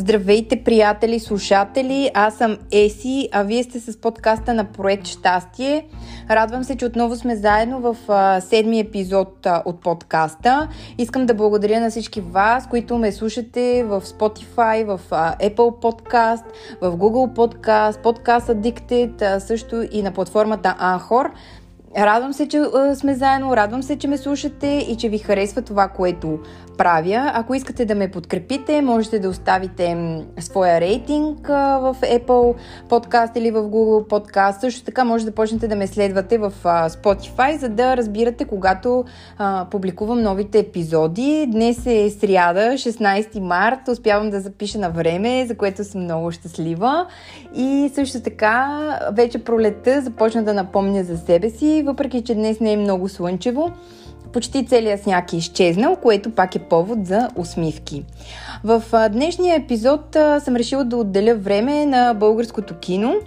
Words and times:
Здравейте, 0.00 0.64
приятели, 0.64 1.20
слушатели! 1.20 2.10
Аз 2.14 2.34
съм 2.34 2.58
Еси, 2.72 3.28
а 3.32 3.42
вие 3.42 3.62
сте 3.62 3.80
с 3.80 4.00
подкаста 4.00 4.54
на 4.54 4.64
Проект 4.64 5.06
Щастие. 5.06 5.86
Радвам 6.30 6.64
се, 6.64 6.76
че 6.76 6.86
отново 6.86 7.16
сме 7.16 7.36
заедно 7.36 7.80
в 7.80 7.96
а, 8.08 8.40
седми 8.40 8.80
епизод 8.80 9.46
от 9.64 9.80
подкаста. 9.80 10.68
Искам 10.98 11.26
да 11.26 11.34
благодаря 11.34 11.80
на 11.80 11.90
всички 11.90 12.20
вас, 12.20 12.66
които 12.66 12.98
ме 12.98 13.12
слушате 13.12 13.84
в 13.84 14.00
Spotify, 14.00 14.84
в 14.84 15.00
Apple 15.10 15.54
Podcast, 15.54 16.44
в 16.80 16.96
Google 16.96 17.34
Podcast, 17.34 18.02
Podcast 18.02 18.54
Addicted, 18.54 19.38
също 19.38 19.86
и 19.92 20.02
на 20.02 20.12
платформата 20.12 20.76
Anchor. 20.80 21.30
Радвам 21.98 22.32
се, 22.32 22.48
че 22.48 22.62
сме 22.94 23.14
заедно, 23.14 23.56
радвам 23.56 23.82
се, 23.82 23.98
че 23.98 24.08
ме 24.08 24.18
слушате 24.18 24.66
и 24.66 24.96
че 24.96 25.08
ви 25.08 25.18
харесва 25.18 25.62
това, 25.62 25.88
което 25.88 26.38
правя. 26.78 27.30
Ако 27.34 27.54
искате 27.54 27.84
да 27.84 27.94
ме 27.94 28.10
подкрепите, 28.10 28.82
можете 28.82 29.18
да 29.18 29.28
оставите 29.28 29.96
своя 30.40 30.80
рейтинг 30.80 31.46
в 31.48 31.96
Apple 32.02 32.54
Podcast 32.88 33.38
или 33.38 33.50
в 33.50 33.62
Google 33.62 34.08
Podcast. 34.08 34.60
Също 34.60 34.84
така 34.84 35.04
може 35.04 35.24
да 35.24 35.32
почнете 35.32 35.68
да 35.68 35.76
ме 35.76 35.86
следвате 35.86 36.38
в 36.38 36.52
Spotify, 36.64 37.56
за 37.56 37.68
да 37.68 37.96
разбирате 37.96 38.44
когато 38.44 39.04
публикувам 39.70 40.22
новите 40.22 40.58
епизоди. 40.58 41.46
Днес 41.48 41.86
е 41.86 42.10
сряда, 42.10 42.60
16 42.60 43.40
март. 43.40 43.88
Успявам 43.88 44.30
да 44.30 44.40
запиша 44.40 44.78
на 44.78 44.90
време, 44.90 45.46
за 45.46 45.56
което 45.56 45.84
съм 45.84 46.02
много 46.02 46.30
щастлива. 46.30 47.06
И 47.54 47.90
също 47.94 48.20
така 48.20 48.78
вече 49.12 49.44
пролета 49.44 50.00
започна 50.00 50.44
да 50.44 50.54
напомня 50.54 51.04
за 51.04 51.18
себе 51.18 51.50
си, 51.50 51.79
въпреки 51.82 52.22
че 52.22 52.34
днес 52.34 52.60
не 52.60 52.72
е 52.72 52.76
много 52.76 53.08
слънчево 53.08 53.72
почти 54.32 54.66
целият 54.66 55.02
сняг 55.02 55.32
е 55.32 55.36
изчезнал, 55.36 55.96
което 55.96 56.30
пак 56.30 56.54
е 56.54 56.58
повод 56.58 57.06
за 57.06 57.28
усмивки. 57.36 58.04
В 58.64 58.82
днешния 59.12 59.56
епизод 59.56 60.16
съм 60.44 60.56
решила 60.56 60.84
да 60.84 60.96
отделя 60.96 61.34
време 61.34 61.86
на 61.86 62.14
българското 62.14 62.78
кино– 62.78 63.14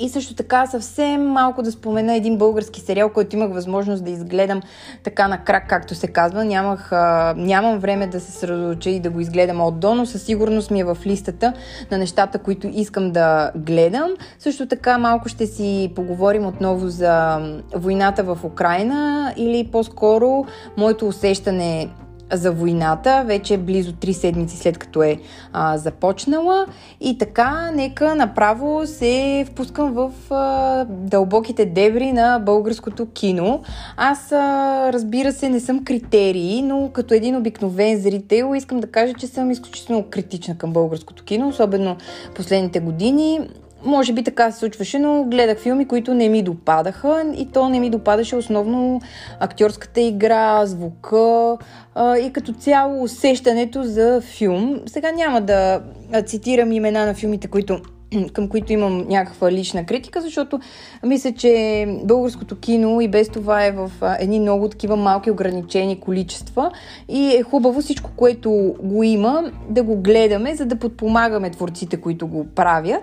и 0.00 0.08
също 0.08 0.34
така 0.34 0.66
съвсем 0.66 1.26
малко 1.26 1.62
да 1.62 1.72
спомена 1.72 2.14
един 2.14 2.38
български 2.38 2.80
сериал, 2.80 3.08
който 3.08 3.36
имах 3.36 3.52
възможност 3.52 4.04
да 4.04 4.10
изгледам 4.10 4.62
така 5.02 5.28
на 5.28 5.44
крак, 5.44 5.68
както 5.68 5.94
се 5.94 6.06
казва. 6.06 6.44
Нямах, 6.44 6.92
а, 6.92 7.34
нямам 7.36 7.78
време 7.78 8.06
да 8.06 8.20
се 8.20 8.32
средоча 8.32 8.90
и 8.90 9.00
да 9.00 9.10
го 9.10 9.20
изгледам 9.20 9.60
от 9.60 9.80
до, 9.80 9.94
но 9.94 10.06
със 10.06 10.22
сигурност 10.22 10.70
ми 10.70 10.80
е 10.80 10.84
в 10.84 10.98
листата 11.06 11.52
на 11.90 11.98
нещата, 11.98 12.38
които 12.38 12.70
искам 12.72 13.12
да 13.12 13.50
гледам. 13.56 14.10
Също 14.38 14.66
така 14.66 14.98
малко 14.98 15.28
ще 15.28 15.46
си 15.46 15.92
поговорим 15.96 16.46
отново 16.46 16.88
за 16.88 17.38
войната 17.74 18.22
в 18.22 18.38
Украина 18.44 19.32
или 19.36 19.68
по-скоро 19.72 20.46
моето 20.76 21.08
усещане 21.08 21.88
за 22.32 22.52
войната, 22.52 23.24
вече 23.26 23.58
близо 23.58 23.92
3 23.92 24.12
седмици 24.12 24.56
след 24.56 24.78
като 24.78 25.02
е 25.02 25.18
а, 25.52 25.78
започнала. 25.78 26.66
И 27.00 27.18
така, 27.18 27.70
нека 27.74 28.14
направо 28.14 28.86
се 28.86 29.44
впускам 29.48 29.92
в 29.92 30.12
а, 30.30 30.84
дълбоките 30.84 31.66
дебри 31.66 32.12
на 32.12 32.38
българското 32.38 33.06
кино. 33.06 33.62
Аз, 33.96 34.32
а, 34.32 34.92
разбира 34.92 35.32
се, 35.32 35.48
не 35.48 35.60
съм 35.60 35.84
критерии, 35.84 36.62
но 36.62 36.90
като 36.92 37.14
един 37.14 37.36
обикновен 37.36 38.00
зрител 38.00 38.54
искам 38.56 38.80
да 38.80 38.86
кажа, 38.86 39.14
че 39.14 39.26
съм 39.26 39.50
изключително 39.50 40.04
критична 40.10 40.58
към 40.58 40.72
българското 40.72 41.24
кино, 41.24 41.48
особено 41.48 41.96
последните 42.34 42.80
години 42.80 43.40
може 43.84 44.12
би 44.12 44.24
така 44.24 44.50
се 44.50 44.58
случваше, 44.58 44.98
но 44.98 45.24
гледах 45.24 45.58
филми, 45.58 45.88
които 45.88 46.14
не 46.14 46.28
ми 46.28 46.42
допадаха 46.42 47.24
и 47.36 47.46
то 47.52 47.68
не 47.68 47.80
ми 47.80 47.90
допадаше 47.90 48.36
основно 48.36 49.00
актьорската 49.40 50.00
игра, 50.00 50.66
звука 50.66 51.56
а, 51.94 52.18
и 52.18 52.32
като 52.32 52.52
цяло 52.52 53.02
усещането 53.02 53.82
за 53.82 54.20
филм. 54.20 54.80
Сега 54.86 55.12
няма 55.12 55.40
да 55.40 55.80
цитирам 56.26 56.72
имена 56.72 57.06
на 57.06 57.14
филмите, 57.14 57.48
които 57.48 57.80
към 58.32 58.48
които 58.48 58.72
имам 58.72 59.06
някаква 59.08 59.52
лична 59.52 59.86
критика, 59.86 60.20
защото 60.20 60.60
мисля, 61.06 61.32
че 61.32 61.86
българското 62.04 62.58
кино 62.58 63.00
и 63.00 63.08
без 63.08 63.28
това 63.28 63.64
е 63.64 63.72
в 63.72 63.90
едни 64.20 64.40
много 64.40 64.68
такива 64.68 64.96
малки 64.96 65.30
ограничени 65.30 66.00
количества 66.00 66.70
и 67.08 67.36
е 67.36 67.42
хубаво 67.42 67.80
всичко, 67.80 68.10
което 68.16 68.74
го 68.82 69.02
има, 69.02 69.52
да 69.68 69.82
го 69.82 69.96
гледаме, 69.96 70.54
за 70.54 70.66
да 70.66 70.76
подпомагаме 70.76 71.50
творците, 71.50 71.96
които 71.96 72.26
го 72.26 72.46
правят. 72.46 73.02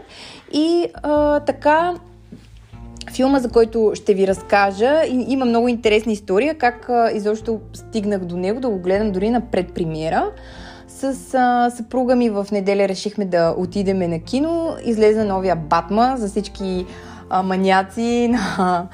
И 0.54 0.86
а, 0.94 1.40
така, 1.40 1.94
филма, 3.16 3.40
за 3.40 3.50
който 3.50 3.92
ще 3.96 4.14
ви 4.14 4.28
разкажа, 4.28 5.02
има 5.08 5.46
много 5.46 5.68
интересна 5.68 6.12
история, 6.12 6.56
как 6.56 6.90
а, 6.90 7.12
изобщо 7.14 7.60
стигнах 7.74 8.26
до 8.26 8.38
него, 8.38 8.60
да 8.60 8.70
го 8.70 8.80
гледам 8.80 9.12
дори 9.12 9.30
на 9.30 9.42
предпремиера. 9.42 10.32
С 10.98 11.34
а, 11.34 11.70
съпруга 11.70 12.16
ми 12.16 12.30
в 12.30 12.48
неделя 12.52 12.88
решихме 12.88 13.26
да 13.26 13.56
отидеме 13.58 14.08
на 14.08 14.20
кино. 14.20 14.76
Излезе 14.86 15.24
новия 15.24 15.56
Батма 15.56 16.14
за 16.18 16.28
всички 16.28 16.86
а, 17.30 17.44
маняци 17.44 18.28
на, 18.32 18.88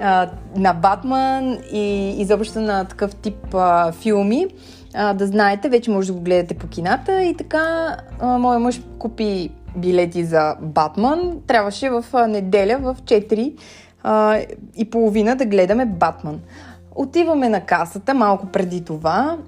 а, 0.00 0.30
на 0.56 0.72
Батман 0.72 1.58
и 1.72 2.14
изобщо 2.20 2.60
на 2.60 2.84
такъв 2.84 3.14
тип 3.14 3.54
а, 3.54 3.92
филми. 3.92 4.46
А, 4.94 5.14
да 5.14 5.26
знаете, 5.26 5.68
вече 5.68 5.90
може 5.90 6.06
да 6.06 6.12
го 6.12 6.20
гледате 6.20 6.54
по 6.54 6.68
кината. 6.68 7.22
И 7.22 7.36
така, 7.36 7.96
а, 8.20 8.38
моя 8.38 8.58
мъж 8.58 8.80
купи 8.98 9.50
билети 9.76 10.24
за 10.24 10.56
Батман. 10.60 11.40
Трябваше 11.46 11.90
в 11.90 12.04
а, 12.12 12.26
неделя 12.26 12.78
в 12.78 12.96
4 13.04 13.54
а, 14.02 14.38
и 14.76 14.90
половина 14.90 15.36
да 15.36 15.44
гледаме 15.44 15.86
Батман. 15.86 16.40
Отиваме 16.94 17.48
на 17.48 17.60
касата 17.60 18.14
малко 18.14 18.46
преди 18.46 18.84
това 18.84 19.38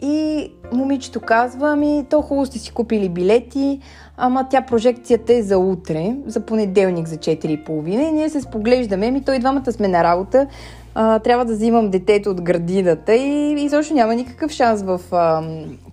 и 0.00 0.52
момичето 0.72 1.20
казва, 1.20 1.72
ами 1.72 2.04
то 2.10 2.22
хубаво 2.22 2.46
сте 2.46 2.58
си 2.58 2.72
купили 2.72 3.08
билети, 3.08 3.80
ама 4.16 4.46
тя 4.50 4.62
прожекцията 4.62 5.34
е 5.34 5.42
за 5.42 5.58
утре, 5.58 6.16
за 6.26 6.40
понеделник 6.40 7.08
за 7.08 7.16
4.30 7.16 7.88
и 7.88 8.12
ние 8.12 8.30
се 8.30 8.40
споглеждаме, 8.40 9.10
ми 9.10 9.24
той 9.24 9.38
двамата 9.38 9.72
сме 9.72 9.88
на 9.88 10.04
работа, 10.04 10.46
а, 10.94 11.18
трябва 11.18 11.44
да 11.44 11.52
взимам 11.52 11.90
детето 11.90 12.30
от 12.30 12.42
градината 12.42 13.14
и 13.14 13.54
изобщо 13.58 13.94
няма 13.94 14.14
никакъв 14.14 14.50
шанс 14.50 14.82
в 14.82 15.00
а, 15.12 15.42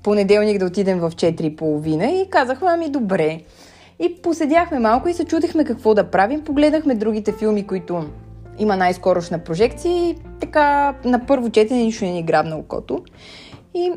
понеделник 0.04 0.60
да 0.60 0.66
отидем 0.66 1.00
в 1.00 1.12
4.30 1.12 2.06
и 2.06 2.30
казахме, 2.30 2.68
ами 2.72 2.90
добре. 2.90 3.40
И 4.00 4.22
поседяхме 4.22 4.80
малко 4.80 5.10
и 5.10 5.14
се 5.14 5.26
чудихме 5.26 5.64
какво 5.64 5.94
да 5.94 6.04
правим, 6.04 6.42
погледнахме 6.42 6.96
другите 6.96 7.32
филми, 7.32 7.68
които 7.68 8.06
има 8.60 8.76
най-скорошна 8.76 9.40
прожекция 9.40 10.10
и 10.10 10.16
така 10.40 10.96
на 11.06 11.26
първо 11.26 11.50
четене 11.50 11.84
нищо 11.84 12.06
не 12.06 12.12
ни 12.12 12.24
грабна 12.24 12.58
окото. 12.58 13.02
И 13.76 13.92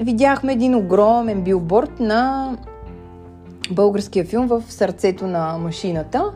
видяхме 0.00 0.52
един 0.52 0.74
огромен 0.74 1.42
билборд 1.42 2.00
на 2.00 2.50
българския 3.70 4.24
филм 4.24 4.46
в 4.46 4.62
сърцето 4.68 5.26
на 5.26 5.58
машината. 5.58 6.32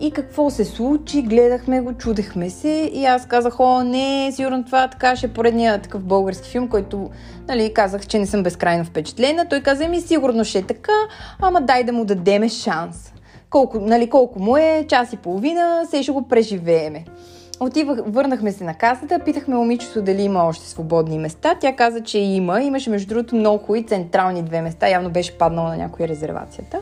И 0.00 0.10
какво 0.10 0.50
се 0.50 0.64
случи? 0.64 1.22
Гледахме 1.22 1.80
го, 1.80 1.92
чудехме 1.92 2.50
се 2.50 2.90
и 2.94 3.04
аз 3.04 3.26
казах, 3.26 3.60
о, 3.60 3.84
не, 3.84 4.32
сигурно 4.32 4.64
това 4.64 4.88
така 4.88 5.16
ще 5.16 5.26
е 5.26 5.32
поредният 5.32 5.82
такъв 5.82 6.02
български 6.02 6.50
филм, 6.50 6.68
който 6.68 7.10
нали, 7.48 7.74
казах, 7.74 8.06
че 8.06 8.18
не 8.18 8.26
съм 8.26 8.42
безкрайно 8.42 8.84
впечатлена. 8.84 9.48
Той 9.48 9.60
каза, 9.60 9.88
ми 9.88 10.00
сигурно 10.00 10.44
ще 10.44 10.58
е 10.58 10.62
така, 10.62 10.92
ама 11.40 11.60
дай 11.60 11.84
да 11.84 11.92
му 11.92 12.04
дадеме 12.04 12.48
шанс. 12.48 13.12
Колко, 13.50 13.78
нали, 13.78 14.10
колко 14.10 14.42
му 14.42 14.56
е, 14.56 14.86
час 14.88 15.12
и 15.12 15.16
половина, 15.16 15.86
се 15.90 16.02
ще 16.02 16.12
го 16.12 16.28
преживееме. 16.28 17.04
Отивах, 17.62 17.98
върнахме 18.06 18.52
се 18.52 18.64
на 18.64 18.74
касата, 18.74 19.18
питахме 19.18 19.54
момичето 19.54 20.02
дали 20.02 20.22
има 20.22 20.44
още 20.44 20.68
свободни 20.68 21.18
места. 21.18 21.54
Тя 21.60 21.76
каза, 21.76 22.00
че 22.00 22.18
има. 22.18 22.62
Имаше 22.62 22.90
между 22.90 23.08
другото 23.08 23.36
много 23.36 23.58
хубави 23.58 23.86
централни 23.86 24.42
две 24.42 24.62
места. 24.62 24.88
Явно 24.88 25.10
беше 25.10 25.38
паднала 25.38 25.68
на 25.68 25.76
някоя 25.76 26.08
резервацията. 26.08 26.80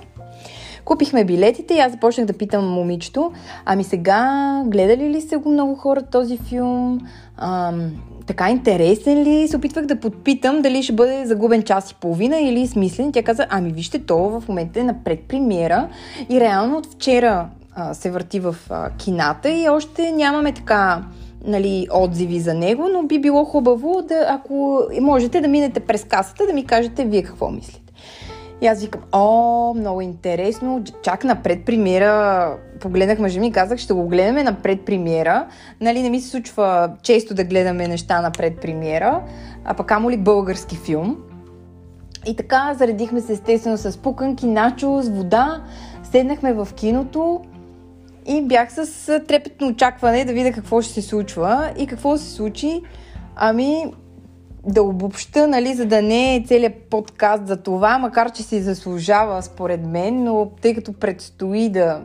Купихме 0.84 1.24
билетите 1.24 1.74
и 1.74 1.78
аз 1.78 1.92
започнах 1.92 2.26
да 2.26 2.32
питам 2.32 2.69
момичето, 2.69 3.32
ами 3.64 3.84
сега 3.84 4.62
гледали 4.66 5.10
ли 5.10 5.20
се 5.20 5.37
го 5.37 5.50
много 5.50 5.75
хора 5.75 6.02
този 6.02 6.38
филм? 6.38 7.00
Ам, 7.37 7.90
така 8.26 8.50
интересен 8.50 9.22
ли? 9.22 9.49
Се 9.49 9.56
опитвах 9.56 9.87
да 9.87 10.00
подпитам 10.00 10.62
дали 10.62 10.82
ще 10.82 10.93
бъде 10.93 11.26
загубен 11.26 11.62
час 11.62 11.90
и 11.90 11.94
половина 11.94 12.40
или 12.40 12.66
смислен. 12.66 13.12
Тя 13.12 13.22
каза, 13.22 13.46
ами 13.50 13.72
вижте, 13.72 13.99
то 13.99 14.19
в 14.19 14.49
момента 14.49 14.81
е 14.81 14.84
на 14.84 15.05
предпремиера 15.05 15.88
и 16.31 16.40
реално 16.40 16.76
от 16.76 16.87
вчера 16.87 17.49
а, 17.81 17.94
се 17.94 18.11
върти 18.11 18.41
в 18.41 18.56
а, 18.71 18.91
кината 18.91 19.50
и 19.50 19.69
още 19.69 20.12
нямаме 20.12 20.53
така 20.53 21.05
нали, 21.44 21.87
отзиви 21.94 22.41
за 22.41 22.55
него, 22.55 22.88
но 22.93 23.03
би 23.03 23.21
било 23.21 23.44
хубаво 23.44 24.03
да, 24.09 24.27
ако 24.29 24.82
можете 25.00 25.41
да 25.41 25.49
минете 25.49 25.81
през 25.81 26.05
касата, 26.05 26.47
да 26.47 26.53
ми 26.53 26.67
кажете 26.67 27.05
вие 27.05 27.23
какво 27.23 27.50
мислите. 27.50 27.93
И 28.62 28.67
аз 28.67 28.82
викам, 28.82 29.00
о, 29.12 29.75
много 29.75 30.00
интересно, 30.00 30.85
чак 31.03 31.25
на 31.25 31.43
предпремиера, 31.43 32.56
погледнах 32.81 33.19
мъжа 33.19 33.41
ми 33.41 33.47
и 33.47 33.53
казах, 33.53 33.79
ще 33.79 33.93
го 33.93 34.09
гледаме 34.09 34.43
на 34.43 34.55
предпремиера. 34.55 35.47
Нали, 35.81 36.03
не 36.03 36.11
ми 36.11 36.21
се 36.21 36.29
случва 36.29 36.93
често 37.03 37.35
да 37.35 37.44
гледаме 37.44 37.88
неща 37.88 38.21
на 38.21 38.31
предпремиера, 38.31 39.23
а 39.65 39.75
пък 39.75 39.91
амо 39.91 40.11
ли 40.11 40.17
български 40.17 40.77
филм. 40.77 41.17
И 42.27 42.37
така 42.37 42.75
заредихме 42.79 43.21
се 43.21 43.32
естествено 43.32 43.77
с 43.77 43.99
пуканки, 43.99 44.47
начо, 44.47 45.03
с 45.03 45.09
вода, 45.09 45.62
седнахме 46.03 46.53
в 46.53 46.69
киното 46.77 47.41
и 48.26 48.43
бях 48.43 48.72
с 48.72 49.20
трепетно 49.28 49.69
очакване 49.69 50.25
да 50.25 50.32
видя 50.32 50.52
какво 50.52 50.82
ще 50.82 50.93
се 50.93 51.02
случва. 51.02 51.72
И 51.78 51.87
какво 51.87 52.17
се 52.17 52.31
случи? 52.31 52.82
Ами, 53.37 53.84
да 54.67 54.82
обобща, 54.82 55.49
нали, 55.49 55.75
за 55.75 55.87
да 55.87 56.02
не 56.02 56.37
е 56.37 56.44
целият 56.46 56.75
подкаст 56.75 57.46
за 57.46 57.56
това, 57.56 57.99
макар 57.99 58.32
че 58.32 58.43
си 58.43 58.62
заслужава 58.62 59.43
според 59.43 59.87
мен, 59.87 60.25
но 60.25 60.50
тъй 60.62 60.75
като 60.75 60.93
предстои 60.93 61.69
да 61.69 62.02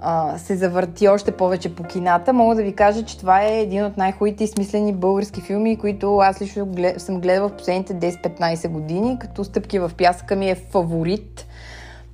а, 0.00 0.38
се 0.38 0.56
завърти 0.56 1.08
още 1.08 1.30
повече 1.30 1.74
по 1.74 1.82
кината, 1.82 2.32
мога 2.32 2.54
да 2.54 2.62
ви 2.62 2.72
кажа, 2.72 3.04
че 3.04 3.18
това 3.18 3.42
е 3.42 3.60
един 3.60 3.84
от 3.84 3.96
най-хубавите 3.96 4.44
и 4.44 4.46
смислени 4.46 4.92
български 4.92 5.40
филми, 5.40 5.76
които 5.76 6.16
аз 6.16 6.42
лично 6.42 6.74
съм 6.96 7.20
гледала 7.20 7.48
в 7.48 7.56
последните 7.56 7.94
10-15 7.94 8.68
години, 8.68 9.18
като 9.20 9.44
Стъпки 9.44 9.78
в 9.78 9.90
пясъка 9.98 10.36
ми 10.36 10.50
е 10.50 10.54
фаворит. 10.54 11.46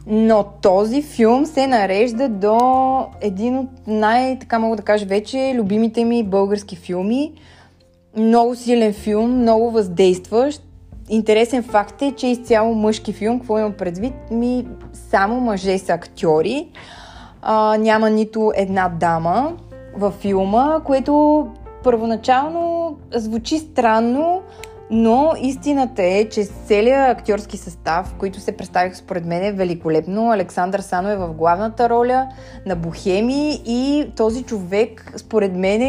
Но 0.06 0.44
този 0.62 1.02
филм 1.02 1.46
се 1.46 1.66
нарежда 1.66 2.28
до 2.28 3.06
един 3.20 3.58
от 3.58 3.68
най, 3.86 4.38
така 4.38 4.58
мога 4.58 4.76
да 4.76 4.82
кажа 4.82 5.06
вече, 5.06 5.54
любимите 5.56 6.04
ми 6.04 6.24
български 6.24 6.76
филми. 6.76 7.32
Много 8.16 8.54
силен 8.54 8.92
филм, 8.92 9.40
много 9.40 9.70
въздействащ. 9.70 10.62
Интересен 11.08 11.62
факт 11.62 12.02
е, 12.02 12.12
че 12.12 12.26
изцяло 12.26 12.74
мъжки 12.74 13.12
филм. 13.12 13.38
Какво 13.38 13.58
имам 13.58 13.72
предвид? 13.72 14.14
Ми 14.30 14.66
само 15.10 15.40
мъже 15.40 15.78
са 15.78 15.92
актьори 15.92 16.68
а, 17.46 17.76
няма 17.76 18.10
нито 18.10 18.52
една 18.56 18.88
дама 18.88 19.52
във 19.96 20.14
филма, 20.14 20.80
което 20.84 21.46
първоначално 21.82 22.96
звучи 23.14 23.58
странно, 23.58 24.42
но 24.90 25.32
истината 25.40 26.02
е, 26.02 26.28
че 26.28 26.44
целият 26.44 27.18
актьорски 27.18 27.56
състав, 27.56 28.14
които 28.18 28.40
се 28.40 28.56
представих 28.56 28.96
според 28.96 29.24
мен 29.24 29.44
е 29.44 29.52
великолепно. 29.52 30.30
Александър 30.30 30.80
Сано 30.80 31.10
е 31.10 31.16
в 31.16 31.34
главната 31.34 31.88
роля 31.88 32.28
на 32.66 32.76
Бохеми 32.76 33.60
и 33.66 34.10
този 34.16 34.42
човек 34.42 35.12
според 35.16 35.56
мен 35.56 35.82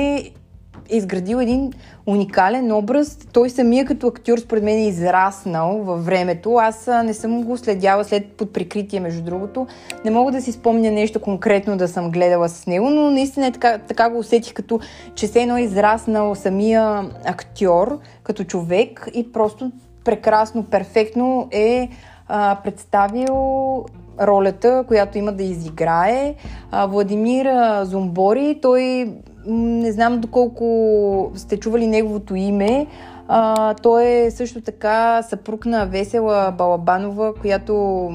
е 0.89 0.97
изградил 0.97 1.37
един 1.37 1.73
уникален 2.05 2.71
образ. 2.71 3.17
Той 3.33 3.49
самия 3.49 3.85
като 3.85 4.07
актьор 4.07 4.37
според 4.37 4.63
мен 4.63 4.77
е 4.77 4.87
израснал 4.87 5.77
във 5.77 6.05
времето. 6.05 6.55
Аз 6.55 6.89
не 7.03 7.13
съм 7.13 7.43
го 7.43 7.57
следяла 7.57 8.03
след 8.03 8.27
под 8.27 8.53
прикритие, 8.53 8.99
между 8.99 9.23
другото. 9.23 9.67
Не 10.05 10.11
мога 10.11 10.31
да 10.31 10.41
си 10.41 10.51
спомня 10.51 10.91
нещо 10.91 11.21
конкретно 11.21 11.77
да 11.77 11.87
съм 11.87 12.11
гледала 12.11 12.49
с 12.49 12.67
него, 12.67 12.89
но 12.89 13.11
наистина 13.11 13.47
е 13.47 13.51
така, 13.51 13.77
така 13.77 14.09
го 14.09 14.19
усетих, 14.19 14.53
като 14.53 14.79
че 15.15 15.27
се 15.27 15.41
едно 15.41 15.57
израснал 15.57 16.35
самия 16.35 17.09
актьор 17.25 17.99
като 18.23 18.43
човек 18.43 19.09
и 19.13 19.31
просто 19.31 19.71
прекрасно, 20.03 20.63
перфектно 20.63 21.47
е 21.51 21.89
а, 22.27 22.57
представил 22.63 23.85
ролята, 24.21 24.83
която 24.87 25.17
има 25.17 25.31
да 25.31 25.43
изиграе. 25.43 26.35
А, 26.71 26.85
Владимир 26.85 27.47
Зомбори, 27.83 28.59
той 28.61 29.13
не 29.47 29.91
знам 29.91 30.19
доколко 30.19 31.31
сте 31.35 31.57
чували 31.57 31.87
неговото 31.87 32.35
име. 32.35 32.87
А, 33.27 33.73
той 33.73 34.05
е 34.05 34.31
също 34.31 34.61
така 34.61 35.21
съпруг 35.21 35.65
на 35.65 35.85
Весела 35.85 36.51
Балабанова, 36.57 37.33
която 37.33 38.09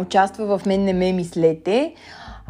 участва 0.00 0.58
в 0.58 0.66
Мен 0.66 0.84
не 0.84 0.92
ме 0.92 1.12
мислете. 1.12 1.94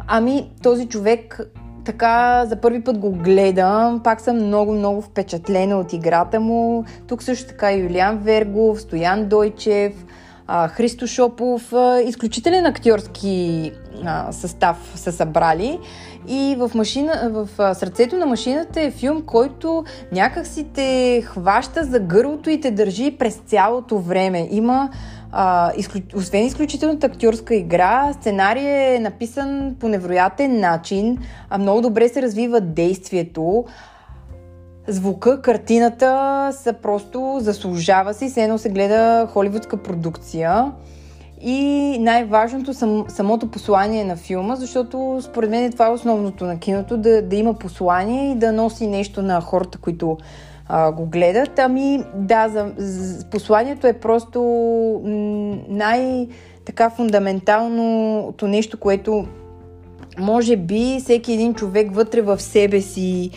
Ами, 0.07 0.49
този 0.63 0.87
човек 0.87 1.39
така 1.85 2.45
за 2.45 2.55
първи 2.55 2.83
път 2.83 2.97
го 2.97 3.11
гледам, 3.11 4.01
пак 4.03 4.21
съм 4.21 4.37
много-много 4.37 5.01
впечатлена 5.01 5.79
от 5.79 5.93
играта 5.93 6.39
му. 6.39 6.83
Тук 7.07 7.23
също 7.23 7.47
така 7.47 7.71
Юлиан 7.71 8.17
Вергов, 8.17 8.81
Стоян 8.81 9.25
Дойчев, 9.25 10.05
Христо 10.69 11.07
Шопов, 11.07 11.73
изключителен 12.05 12.65
актьорски 12.65 13.71
състав 14.31 14.93
са 14.95 15.11
събрали. 15.11 15.79
И 16.27 16.55
в, 16.59 16.71
машина, 16.75 17.29
в 17.33 17.75
сърцето 17.75 18.17
на 18.17 18.25
машината 18.25 18.81
е 18.81 18.91
филм, 18.91 19.21
който 19.21 19.83
някак 20.11 20.47
си 20.47 20.63
те 20.73 21.21
хваща 21.25 21.83
за 21.83 21.99
гърлото 21.99 22.49
и 22.49 22.61
те 22.61 22.71
държи 22.71 23.15
през 23.19 23.35
цялото 23.35 23.99
време. 23.99 24.47
Има 24.51 24.89
а, 25.31 25.71
изключ... 25.77 26.03
освен 26.15 26.45
изключителната 26.45 27.07
актьорска 27.07 27.55
игра, 27.55 28.13
сценарий 28.13 28.95
е 28.95 28.99
написан 28.99 29.75
по 29.79 29.87
невероятен 29.87 30.59
начин, 30.59 31.17
а 31.49 31.57
много 31.57 31.81
добре 31.81 32.09
се 32.09 32.21
развива 32.21 32.61
действието. 32.61 33.65
Звука, 34.87 35.41
картината 35.41 36.49
са 36.53 36.73
просто 36.73 37.37
заслужава 37.41 38.13
си, 38.13 38.29
все 38.29 38.43
едно 38.43 38.57
се 38.57 38.69
гледа 38.69 39.27
холивудска 39.33 39.77
продукция. 39.77 40.71
И 41.43 41.97
най-важното 41.99 42.73
сам, 42.73 43.05
самото 43.07 43.51
послание 43.51 44.03
на 44.03 44.15
филма, 44.15 44.55
защото 44.55 45.19
според 45.21 45.49
мен 45.49 45.71
това 45.71 45.87
е 45.87 45.91
основното 45.91 46.45
на 46.45 46.59
киното, 46.59 46.97
да, 46.97 47.21
да 47.21 47.35
има 47.35 47.53
послание 47.53 48.31
и 48.31 48.35
да 48.35 48.51
носи 48.51 48.87
нещо 48.87 49.21
на 49.21 49.41
хората, 49.41 49.77
които 49.77 50.17
а, 50.67 50.91
го 50.91 51.05
гледат. 51.05 51.59
Ами 51.59 52.03
да, 52.15 52.49
за, 52.49 52.71
за, 52.77 53.25
посланието 53.29 53.87
е 53.87 53.93
просто 53.93 54.41
най-така 55.67 56.89
фундаменталното 56.89 58.47
нещо, 58.47 58.79
което 58.79 59.27
може 60.17 60.57
би 60.57 60.97
всеки 60.99 61.33
един 61.33 61.53
човек 61.53 61.95
вътре 61.95 62.21
в 62.21 62.41
себе 62.41 62.81
си 62.81 63.31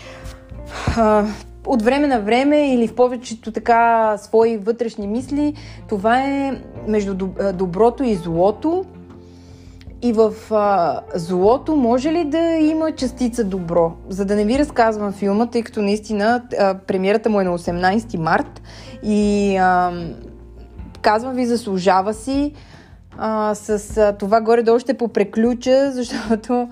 а, 0.97 1.25
от 1.67 1.83
време 1.83 2.07
на 2.07 2.21
време 2.21 2.75
или 2.75 2.89
в 2.89 2.95
повечето 2.95 3.53
така 3.53 4.15
свои 4.19 4.57
вътрешни 4.57 5.07
мисли, 5.07 5.55
това 5.89 6.21
е 6.21 6.61
между 6.89 7.15
доброто 7.55 8.05
и 8.05 8.15
злото. 8.15 8.85
И 10.03 10.13
в 10.13 10.33
а, 10.51 11.01
злото 11.15 11.77
може 11.77 12.13
ли 12.13 12.25
да 12.25 12.39
има 12.41 12.93
частица 12.93 13.45
добро? 13.45 13.93
За 14.09 14.25
да 14.25 14.37
не 14.37 14.45
ви 14.45 14.59
разказвам 14.59 15.13
филма, 15.13 15.47
тъй 15.47 15.63
като 15.63 15.83
наистина 15.83 16.43
а, 16.59 16.75
премиерата 16.75 17.31
му 17.31 17.41
е 17.41 17.45
на 17.45 17.59
18 17.59 18.17
март 18.17 18.63
и 19.03 19.57
а, 19.57 19.93
казвам 21.03 21.35
ви, 21.35 21.47
заслужава 21.47 22.15
си. 22.15 22.53
А, 23.19 23.55
с 23.55 23.97
а, 23.97 24.13
това 24.13 24.41
горе-долу 24.41 24.79
ще 24.79 24.95
попреключа, 24.95 25.91
защото 25.93 26.69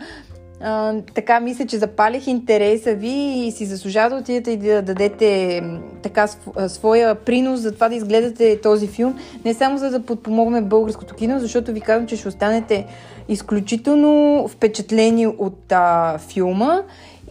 така 1.15 1.41
мисля, 1.41 1.67
че 1.67 1.79
запалих 1.79 2.27
интереса 2.27 2.95
ви 2.95 3.45
и 3.47 3.51
си 3.51 3.67
заслужава 3.67 4.11
да 4.11 4.17
отидете 4.17 4.51
и 4.51 4.57
да 4.57 4.83
дадете 4.83 5.63
така 6.03 6.29
своя 6.69 7.15
принос 7.15 7.61
за 7.61 7.73
това 7.73 7.89
да 7.89 7.95
изгледате 7.95 8.61
този 8.61 8.87
филм. 8.87 9.19
Не 9.45 9.55
само 9.55 9.79
за 9.79 9.91
да 9.91 10.01
подпомогне 10.01 10.61
българското 10.61 11.15
кино, 11.15 11.41
защото 11.41 11.73
ви 11.73 11.81
казвам, 11.81 12.07
че 12.07 12.17
ще 12.17 12.29
останете 12.29 12.87
изключително 13.29 14.49
впечатлени 14.49 15.27
от 15.27 15.73
а, 15.73 16.19
филма. 16.19 16.83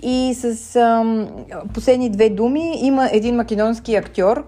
И 0.04 0.34
с 0.34 0.76
а, 0.76 1.04
последни 1.74 2.10
две 2.10 2.30
думи 2.30 2.74
има 2.82 3.10
един 3.12 3.36
македонски 3.36 3.96
актьор, 3.96 4.46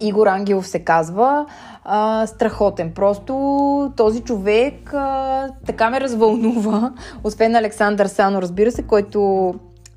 Игор 0.00 0.26
Ангелов 0.26 0.66
се 0.66 0.78
казва, 0.78 1.46
а, 1.84 2.26
страхотен. 2.26 2.92
Просто 2.94 3.92
този 3.96 4.20
човек 4.20 4.94
а, 4.94 5.48
така 5.66 5.90
ме 5.90 6.00
развълнува, 6.00 6.92
освен 7.24 7.56
Александър 7.56 8.06
Сано, 8.06 8.42
разбира 8.42 8.72
се, 8.72 8.82
който 8.82 9.20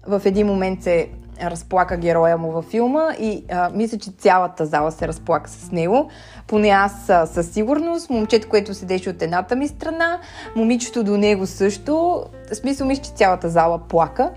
в 0.07 0.21
един 0.25 0.47
момент 0.47 0.83
се 0.83 1.09
разплака 1.41 1.97
героя 1.97 2.37
му 2.37 2.51
във 2.51 2.65
филма 2.65 3.13
и 3.19 3.43
а, 3.51 3.69
мисля, 3.73 3.97
че 3.97 4.11
цялата 4.11 4.65
зала 4.65 4.91
се 4.91 5.07
разплака 5.07 5.49
с 5.49 5.71
него. 5.71 6.09
Поне 6.47 6.69
аз 6.69 7.09
а, 7.09 7.25
със 7.25 7.51
сигурност. 7.51 8.09
Момчето, 8.09 8.49
което 8.49 8.73
седеше 8.73 9.09
от 9.09 9.21
едната 9.21 9.55
ми 9.55 9.67
страна, 9.67 10.19
момичето 10.55 11.03
до 11.03 11.17
него 11.17 11.45
също. 11.45 12.23
В 12.51 12.55
смисъл, 12.55 12.87
мисля, 12.87 13.03
че 13.03 13.11
цялата 13.11 13.49
зала 13.49 13.79
плака 13.79 14.31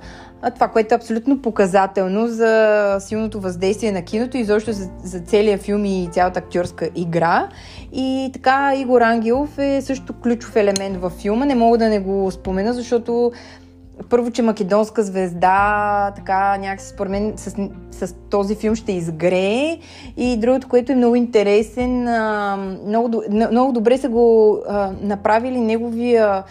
това, 0.50 0.68
което 0.68 0.94
е 0.94 0.96
абсолютно 0.96 1.42
показателно 1.42 2.28
за 2.28 2.96
силното 3.00 3.40
въздействие 3.40 3.92
на 3.92 4.02
киното 4.02 4.36
и 4.36 4.44
защо 4.44 4.72
за, 4.72 4.90
за 5.04 5.20
целия 5.20 5.58
филм 5.58 5.84
и 5.84 6.08
цялата 6.12 6.38
актьорска 6.38 6.88
игра. 6.94 7.48
И 7.92 8.30
така 8.32 8.74
Игор 8.76 9.00
Ангелов 9.00 9.58
е 9.58 9.82
също 9.82 10.12
ключов 10.12 10.56
елемент 10.56 10.96
във 10.96 11.12
филма. 11.12 11.44
Не 11.44 11.54
мога 11.54 11.78
да 11.78 11.88
не 11.88 12.00
го 12.00 12.30
спомена, 12.30 12.74
защото 12.74 13.32
първо, 14.10 14.30
че 14.30 14.42
македонска 14.42 15.02
звезда, 15.02 16.12
така 16.16 16.56
някакси 16.56 16.88
според 16.88 17.10
мен 17.12 17.32
с, 17.36 17.68
с 17.90 18.14
този 18.30 18.54
филм 18.54 18.74
ще 18.74 18.92
изгрее. 18.92 19.78
И 20.16 20.36
другото, 20.36 20.68
което 20.68 20.92
е 20.92 20.96
много 20.96 21.14
интересен, 21.14 22.00
много, 22.86 23.22
много 23.50 23.72
добре 23.72 23.98
са 23.98 24.08
го 24.08 24.58
направили 25.02 25.60
неговия 25.60 26.44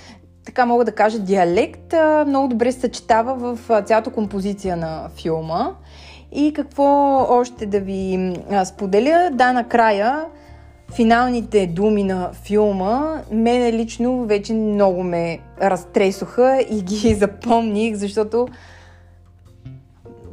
така 0.56 0.66
мога 0.66 0.86
да 0.86 0.92
кажа, 0.92 1.20
диалект 1.20 1.94
много 2.28 2.48
добре 2.48 2.72
се 2.72 2.80
съчетава 2.80 3.36
в 3.36 3.82
цялата 3.86 4.10
композиция 4.10 4.78
на 4.78 5.10
филма. 5.16 5.72
И 6.32 6.54
какво 6.54 6.86
още 7.30 7.66
да 7.66 7.80
ви 7.80 8.34
споделя? 8.66 9.30
Да, 9.34 9.54
накрая 9.54 10.26
финалните 10.96 11.68
думи 11.68 12.04
на 12.04 12.32
филма 12.34 13.22
мене 13.32 13.74
лично 13.74 14.26
вече 14.26 14.54
много 14.54 15.04
ме 15.04 15.40
разтресоха 15.62 16.66
и 16.70 16.82
ги 16.82 17.14
запомних, 17.20 17.96
защото 17.96 18.48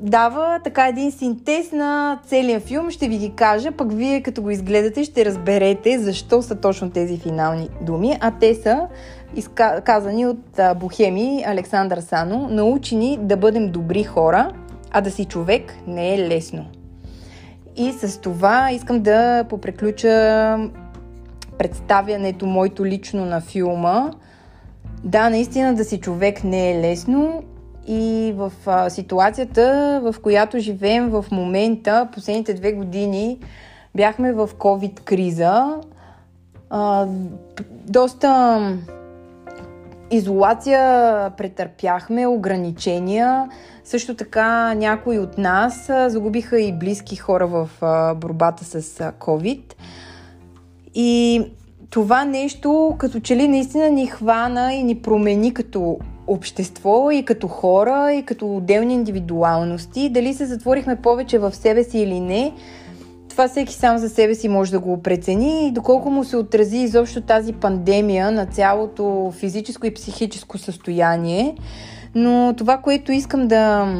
дава 0.02 0.60
така 0.64 0.88
един 0.88 1.12
синтез 1.12 1.72
на 1.72 2.20
целия 2.26 2.60
филм. 2.60 2.90
Ще 2.90 3.08
ви 3.08 3.18
ги 3.18 3.30
кажа, 3.30 3.72
пък 3.72 3.92
вие 3.92 4.22
като 4.22 4.42
го 4.42 4.50
изгледате 4.50 5.04
ще 5.04 5.24
разберете 5.24 5.98
защо 5.98 6.42
са 6.42 6.60
точно 6.60 6.90
тези 6.90 7.18
финални 7.18 7.68
думи. 7.80 8.16
А 8.20 8.30
те 8.40 8.54
са 8.54 8.88
казани 9.84 10.26
от 10.26 10.60
Бохеми 10.76 11.44
Александър 11.46 12.00
Сано. 12.00 12.48
Научени 12.50 13.18
да 13.22 13.36
бъдем 13.36 13.70
добри 13.70 14.04
хора, 14.04 14.52
а 14.90 15.00
да 15.00 15.10
си 15.10 15.24
човек 15.24 15.74
не 15.86 16.14
е 16.14 16.28
лесно. 16.28 16.66
И 17.76 17.92
с 17.92 18.20
това 18.20 18.70
искам 18.72 19.00
да 19.00 19.44
попреключа 19.44 20.58
представянето 21.58 22.46
моето 22.46 22.86
лично 22.86 23.24
на 23.24 23.40
филма. 23.40 24.10
Да, 25.04 25.30
наистина 25.30 25.74
да 25.74 25.84
си 25.84 26.00
човек 26.00 26.44
не 26.44 26.70
е 26.70 26.80
лесно 26.80 27.42
и 27.86 28.32
в 28.36 28.52
а, 28.66 28.90
ситуацията, 28.90 30.00
в 30.02 30.14
която 30.22 30.58
живеем 30.58 31.10
в 31.10 31.24
момента, 31.32 32.08
последните 32.14 32.54
две 32.54 32.72
години, 32.72 33.38
бяхме 33.94 34.32
в 34.32 34.48
COVID-криза. 34.48 35.76
А, 36.70 37.06
доста 37.86 38.60
изолация 40.10 41.30
претърпяхме, 41.30 42.26
ограничения. 42.26 43.48
Също 43.84 44.14
така 44.14 44.74
някои 44.74 45.18
от 45.18 45.38
нас 45.38 45.90
загубиха 46.06 46.60
и 46.60 46.72
близки 46.72 47.16
хора 47.16 47.46
в 47.46 47.68
борбата 48.16 48.64
с 48.64 48.82
COVID. 49.12 49.62
И 50.94 51.42
това 51.90 52.24
нещо 52.24 52.94
като 52.98 53.20
че 53.20 53.36
ли 53.36 53.48
наистина 53.48 53.90
ни 53.90 54.06
хвана 54.06 54.74
и 54.74 54.82
ни 54.82 55.02
промени 55.02 55.54
като 55.54 55.98
общество 56.26 57.10
и 57.10 57.24
като 57.24 57.48
хора 57.48 58.12
и 58.12 58.22
като 58.22 58.56
отделни 58.56 58.94
индивидуалности. 58.94 60.08
Дали 60.08 60.34
се 60.34 60.46
затворихме 60.46 60.96
повече 60.96 61.38
в 61.38 61.54
себе 61.54 61.84
си 61.84 61.98
или 61.98 62.20
не, 62.20 62.52
това 63.32 63.48
всеки 63.48 63.74
сам 63.74 63.98
за 63.98 64.08
себе 64.08 64.34
си 64.34 64.48
може 64.48 64.70
да 64.70 64.80
го 64.80 65.02
прецени 65.02 65.66
и 65.66 65.72
доколко 65.72 66.10
му 66.10 66.24
се 66.24 66.36
отрази 66.36 66.78
изобщо 66.78 67.20
тази 67.20 67.52
пандемия 67.52 68.30
на 68.30 68.46
цялото 68.46 69.32
физическо 69.38 69.86
и 69.86 69.94
психическо 69.94 70.58
състояние. 70.58 71.56
Но 72.14 72.54
това, 72.56 72.78
което 72.78 73.12
искам 73.12 73.48
да 73.48 73.94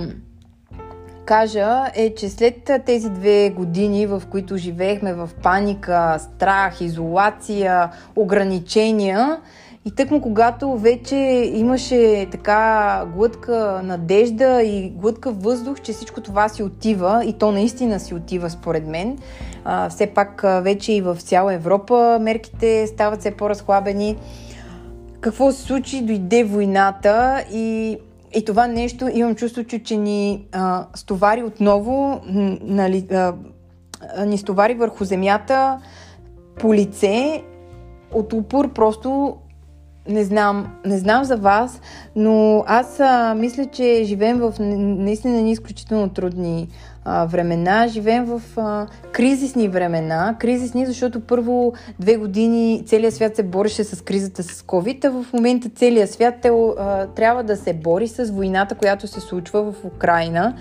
кажа 1.25 1.85
е, 1.95 2.15
че 2.15 2.29
след 2.29 2.71
тези 2.87 3.11
две 3.11 3.51
години, 3.51 4.07
в 4.07 4.23
които 4.31 4.57
живеехме 4.57 5.15
в 5.15 5.31
паника, 5.43 6.19
страх, 6.19 6.81
изолация, 6.81 7.91
ограничения, 8.17 9.41
и 9.85 9.91
тъкмо 9.91 10.21
когато 10.21 10.77
вече 10.77 11.17
имаше 11.55 12.29
така 12.31 13.07
глътка 13.17 13.81
надежда 13.85 14.63
и 14.63 14.91
глътка 14.91 15.31
въздух, 15.31 15.81
че 15.81 15.93
всичко 15.93 16.21
това 16.21 16.49
си 16.49 16.63
отива 16.63 17.25
и 17.25 17.33
то 17.33 17.53
наистина 17.53 18.01
си 18.01 18.15
отива 18.15 18.51
според 18.51 18.87
мен. 18.87 19.19
А, 19.65 19.89
все 19.89 20.07
пак 20.07 20.43
вече 20.45 20.93
и 20.93 21.01
в 21.01 21.17
цяла 21.21 21.55
Европа 21.55 22.19
мерките 22.21 22.87
стават 22.87 23.21
все 23.21 23.31
по-разхлабени. 23.31 24.17
Какво 25.21 25.53
се 25.53 25.63
случи? 25.63 26.03
Дойде 26.03 26.45
войната 26.45 27.45
и 27.53 27.99
и 28.35 28.45
това 28.45 28.67
нещо 28.67 29.11
имам 29.13 29.35
чувство, 29.35 29.65
че, 29.65 29.83
че 29.83 29.97
ни 29.97 30.47
а, 30.53 30.87
стовари 30.95 31.43
отново, 31.43 32.21
нали, 32.63 33.07
а, 33.13 33.35
ни 34.27 34.39
стовари 34.39 34.75
върху 34.75 35.05
земята 35.05 35.81
по 36.61 36.75
лице 36.75 37.43
от 38.13 38.33
упор 38.33 38.73
просто 38.73 39.37
не 40.09 40.25
знам, 40.25 40.73
не 40.85 40.99
знам 40.99 41.25
за 41.25 41.37
вас, 41.37 41.81
но 42.17 42.65
аз 42.67 43.01
а, 43.01 43.35
мисля, 43.35 43.67
че 43.67 44.05
живеем 44.05 44.39
в 44.39 44.55
наистина 44.59 45.43
ни 45.43 45.53
изключително 45.53 46.09
трудни 46.09 46.69
а, 47.05 47.25
времена. 47.25 47.87
Живеем 47.87 48.25
в 48.25 48.43
а, 48.57 48.87
кризисни 49.13 49.69
времена. 49.69 50.37
Кризисни, 50.39 50.87
защото 50.87 51.21
първо 51.21 51.73
две 51.99 52.17
години 52.17 52.83
целият 52.87 53.15
свят 53.15 53.37
се 53.37 53.43
бореше 53.43 53.85
с 53.85 54.05
кризата 54.05 54.43
с 54.43 54.63
COVID, 54.63 55.05
а 55.05 55.11
в 55.11 55.33
момента 55.33 55.71
целият 55.75 56.11
свят 56.11 56.45
е, 56.45 56.49
а, 56.49 57.07
трябва 57.07 57.43
да 57.43 57.57
се 57.57 57.73
бори 57.73 58.09
с 58.09 58.25
войната, 58.25 58.75
която 58.75 59.07
се 59.07 59.21
случва 59.21 59.73
в 59.73 59.85
Украина. 59.85 60.55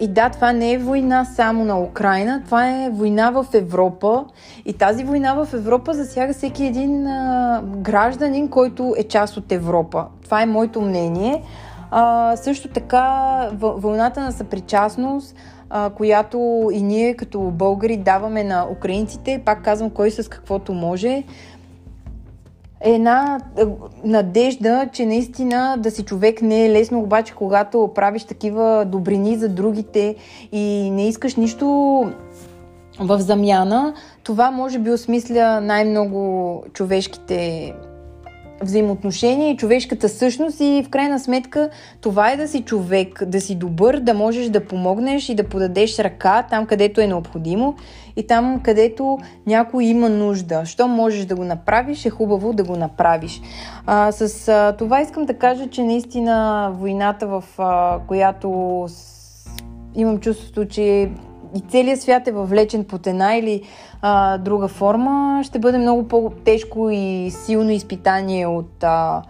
И 0.00 0.08
да, 0.08 0.28
това 0.28 0.52
не 0.52 0.72
е 0.72 0.78
война 0.78 1.24
само 1.24 1.64
на 1.64 1.80
Украина, 1.80 2.42
това 2.44 2.68
е 2.68 2.90
война 2.90 3.30
в 3.30 3.46
Европа. 3.54 4.24
И 4.64 4.72
тази 4.72 5.04
война 5.04 5.34
в 5.34 5.54
Европа 5.54 5.94
засяга 5.94 6.32
всеки 6.32 6.64
един 6.64 7.06
а, 7.06 7.62
гражданин, 7.64 8.48
който 8.48 8.94
е 8.98 9.04
част 9.04 9.36
от 9.36 9.52
Европа. 9.52 10.06
Това 10.24 10.42
е 10.42 10.46
моето 10.46 10.80
мнение. 10.80 11.42
А, 11.90 12.36
също 12.36 12.68
така, 12.68 13.48
вълната 13.52 14.20
на 14.20 14.32
съпричастност, 14.32 15.36
а, 15.70 15.90
която 15.90 16.68
и 16.72 16.82
ние 16.82 17.14
като 17.14 17.40
българи 17.40 17.96
даваме 17.96 18.44
на 18.44 18.66
украинците, 18.70 19.42
пак 19.44 19.64
казвам, 19.64 19.90
кой 19.90 20.10
с 20.10 20.28
каквото 20.28 20.72
може, 20.72 21.22
една 22.80 23.40
е, 23.58 23.62
надежда, 24.04 24.88
че 24.92 25.06
наистина 25.06 25.76
да 25.78 25.90
си 25.90 26.02
човек 26.02 26.42
не 26.42 26.66
е 26.66 26.70
лесно, 26.70 27.00
обаче 27.00 27.34
когато 27.34 27.90
правиш 27.94 28.24
такива 28.24 28.84
добрини 28.84 29.36
за 29.36 29.48
другите 29.48 30.16
и 30.52 30.90
не 30.90 31.08
искаш 31.08 31.36
нищо 31.36 31.66
в 33.00 33.20
замяна, 33.20 33.94
това 34.22 34.50
може 34.50 34.78
би 34.78 34.90
осмисля 34.90 35.60
най-много 35.60 36.62
човешките 36.72 37.72
взаимоотношения 38.62 39.50
и 39.50 39.56
човешката 39.56 40.08
същност 40.08 40.60
и 40.60 40.82
в 40.86 40.90
крайна 40.90 41.18
сметка 41.18 41.70
това 42.00 42.32
е 42.32 42.36
да 42.36 42.48
си 42.48 42.62
човек, 42.62 43.24
да 43.24 43.40
си 43.40 43.54
добър, 43.54 44.00
да 44.00 44.14
можеш 44.14 44.48
да 44.48 44.64
помогнеш 44.64 45.28
и 45.28 45.34
да 45.34 45.48
подадеш 45.48 45.98
ръка 45.98 46.46
там, 46.50 46.66
където 46.66 47.00
е 47.00 47.06
необходимо 47.06 47.74
и 48.16 48.26
там, 48.26 48.60
където 48.64 49.18
някой 49.46 49.84
има 49.84 50.08
нужда. 50.08 50.66
Що 50.66 50.88
можеш 50.88 51.24
да 51.24 51.36
го 51.36 51.44
направиш, 51.44 52.04
е 52.04 52.10
хубаво 52.10 52.52
да 52.52 52.64
го 52.64 52.76
направиш. 52.76 53.40
А, 53.86 54.12
с 54.12 54.48
а, 54.48 54.76
това 54.76 55.00
искам 55.00 55.24
да 55.24 55.34
кажа, 55.34 55.66
че 55.70 55.82
наистина 55.82 56.70
войната, 56.74 57.26
в 57.26 57.44
а, 57.58 57.98
която 58.06 58.84
с... 58.88 59.46
имам 59.94 60.18
чувството, 60.18 60.64
че 60.64 61.10
и 61.56 61.60
целият 61.60 62.00
свят 62.00 62.28
е 62.28 62.32
въвлечен 62.32 62.84
под 62.84 63.06
една 63.06 63.36
или 63.36 63.62
а, 64.02 64.38
друга 64.38 64.68
форма, 64.68 65.40
ще 65.44 65.58
бъде 65.58 65.78
много 65.78 66.08
по-тежко 66.08 66.90
и 66.90 67.30
силно 67.30 67.70
изпитание 67.70 68.46
от 68.46 68.84
а, 68.84 69.22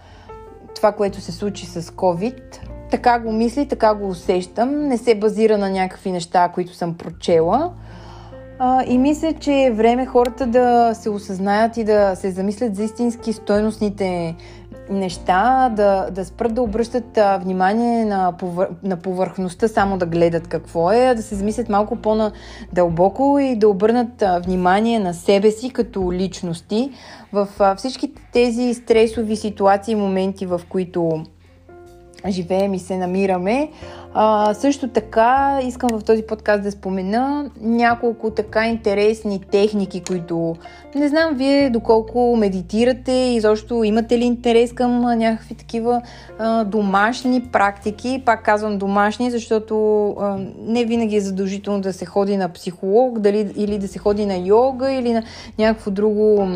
това, 0.77 0.93
което 0.93 1.21
се 1.21 1.33
случи 1.33 1.67
с 1.67 1.83
COVID. 1.83 2.59
Така 2.91 3.19
го 3.19 3.33
мисли, 3.33 3.69
така 3.69 3.95
го 3.95 4.09
усещам. 4.09 4.87
Не 4.89 4.99
се 4.99 5.15
базира 5.15 5.59
на 5.59 5.71
някакви 5.71 6.13
неща, 6.13 6.49
които 6.49 6.75
съм 6.75 6.95
прочела. 6.95 7.73
А, 8.59 8.85
и 8.85 8.99
мисля, 8.99 9.33
че 9.33 9.53
е 9.53 9.71
време 9.71 10.07
хората 10.07 10.47
да 10.47 10.95
се 10.95 11.11
осъзнаят 11.11 11.77
и 11.77 11.85
да 11.85 12.15
се 12.17 12.31
замислят 12.31 12.77
за 12.77 12.85
истински 12.85 13.33
стойностните 13.33 14.37
неща, 14.91 15.73
да, 15.77 16.11
да 16.11 16.25
спрат 16.25 16.55
да 16.55 16.63
обръщат 16.63 17.19
а, 17.19 17.39
внимание 17.39 18.05
на, 18.05 18.33
повър... 18.39 18.69
на 18.83 18.97
повърхността, 18.97 19.69
само 19.69 19.99
да 19.99 20.07
гледат 20.07 20.49
какво 20.49 20.93
е, 20.93 21.15
да 21.15 21.23
се 21.23 21.35
замислят 21.35 21.69
малко 21.69 21.97
по-надълбоко 21.97 23.39
и 23.39 23.57
да 23.57 23.69
обърнат 23.69 24.23
а, 24.23 24.39
внимание 24.39 24.99
на 24.99 25.15
себе 25.15 25.51
си 25.51 25.71
като 25.71 26.13
личности 26.13 26.91
в 27.33 27.49
а, 27.59 27.77
всички 27.77 28.13
тези 28.33 28.75
стресови 28.75 29.37
ситуации 29.37 29.93
и 29.93 29.97
моменти, 29.97 30.47
в 30.47 30.61
които 30.69 31.25
живеем 32.29 32.75
и 32.75 32.79
се 32.79 32.97
намираме. 32.97 33.71
А, 34.15 34.55
също 34.55 34.89
така 34.89 35.61
искам 35.65 35.91
в 35.93 36.05
този 36.05 36.23
подкаст 36.23 36.63
да 36.63 36.71
спомена 36.71 37.51
няколко 37.61 38.31
така 38.31 38.67
интересни 38.67 39.41
техники, 39.51 40.03
които 40.09 40.57
не 40.95 41.09
знам 41.09 41.35
вие 41.35 41.71
доколко 41.71 42.37
медитирате 42.37 43.13
и 43.13 43.41
защо 43.41 43.85
имате 43.85 44.19
ли 44.19 44.25
интерес 44.25 44.73
към 44.73 45.01
някакви 45.01 45.55
такива 45.55 46.03
а, 46.39 46.65
домашни 46.65 47.41
практики. 47.53 48.23
Пак 48.27 48.45
казвам 48.45 48.79
домашни, 48.79 49.31
защото 49.31 50.09
а, 50.11 50.39
не 50.61 50.85
винаги 50.85 51.17
е 51.17 51.21
задължително 51.21 51.81
да 51.81 51.93
се 51.93 52.05
ходи 52.05 52.37
на 52.37 52.49
психолог 52.49 53.19
дали, 53.19 53.53
или 53.57 53.79
да 53.79 53.89
се 53.89 53.99
ходи 53.99 54.27
на 54.27 54.37
йога 54.37 54.93
или 54.93 55.13
на 55.13 55.23
някакво 55.59 55.91
друго 55.91 56.49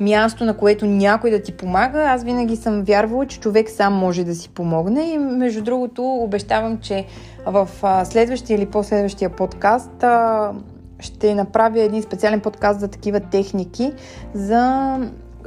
място, 0.00 0.44
на 0.44 0.56
което 0.56 0.86
някой 0.86 1.30
да 1.30 1.42
ти 1.42 1.52
помага. 1.52 2.02
Аз 2.02 2.24
винаги 2.24 2.56
съм 2.56 2.82
вярвала, 2.82 3.26
че 3.26 3.40
човек 3.40 3.70
сам 3.70 3.94
може 3.94 4.24
да 4.24 4.34
си 4.34 4.48
помогне 4.48 5.12
и 5.12 5.18
между 5.18 5.62
другото 5.62 6.04
обещавам, 6.04 6.78
че 6.78 6.93
в 7.46 7.68
следващия 8.04 8.54
или 8.54 8.66
последващия 8.66 9.30
подкаст 9.30 10.04
ще 10.98 11.34
направя 11.34 11.80
един 11.80 12.02
специален 12.02 12.40
подкаст 12.40 12.80
за 12.80 12.88
такива 12.88 13.20
техники 13.20 13.92
за 14.34 14.98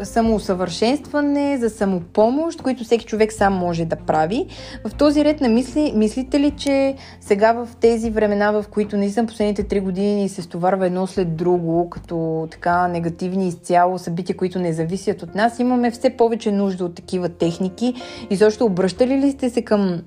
самоусъвършенстване, 0.04 1.58
за 1.58 1.70
самопомощ, 1.70 2.62
които 2.62 2.84
всеки 2.84 3.06
човек 3.06 3.34
сам 3.34 3.54
може 3.54 3.86
да 3.86 3.96
прави. 3.96 4.46
В 4.88 4.94
този 4.94 5.25
ред 5.25 5.42
на 5.42 5.50
мисли, 5.50 5.94
мислите 5.96 6.39
ли, 6.39 6.51
че 6.51 6.96
сега 7.22 7.54
в 7.54 7.70
тези 7.80 8.10
времена, 8.10 8.51
в 8.51 8.66
които 8.72 8.98
наистина 8.98 9.27
последните 9.27 9.63
три 9.63 9.80
години 9.80 10.30
се 10.30 10.42
стоварва 10.42 10.86
едно 10.86 11.08
след 11.08 11.36
друго, 11.36 11.89
като 11.89 12.48
така 12.51 12.88
негативни 12.88 13.48
изцяло 13.48 13.98
събития, 13.98 14.38
които 14.38 14.60
не 14.60 14.74
зависят 14.74 15.24
от 15.24 15.36
нас, 15.36 15.60
имаме 15.60 15.92
все 15.92 16.10
повече 16.10 16.51
нужда 16.51 16.86
от 16.86 16.96
такива 16.96 17.30
техники 17.30 17.94
и 18.30 18.36
защо 18.36 18.66
обръщали 18.66 19.18
ли 19.18 19.32
сте 19.32 19.50
се 19.50 19.62
към 19.62 20.01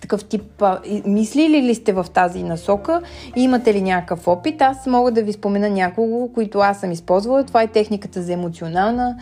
такъв 0.00 0.24
тип, 0.24 0.62
а, 0.62 0.80
мислили 1.06 1.62
ли 1.62 1.74
сте 1.74 1.92
в 1.92 2.06
тази 2.14 2.42
насока 2.42 3.02
имате 3.36 3.74
ли 3.74 3.82
някакъв 3.82 4.28
опит? 4.28 4.62
Аз 4.62 4.86
мога 4.86 5.10
да 5.10 5.22
ви 5.22 5.32
спомена 5.32 5.70
няколко, 5.70 6.32
които 6.34 6.58
аз 6.58 6.80
съм 6.80 6.92
използвала. 6.92 7.44
Това 7.44 7.62
е 7.62 7.66
техниката 7.66 8.22
за 8.22 8.32
емоционална 8.32 9.16